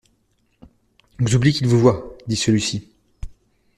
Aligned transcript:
Vous 1.19 1.35
oubliez 1.35 1.53
qu'ils 1.53 1.67
vous 1.67 1.79
voient, 1.79 2.17
dit 2.25 2.35
celui-ci. 2.35 2.89